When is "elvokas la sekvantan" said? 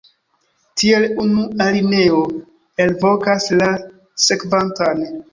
2.85-5.05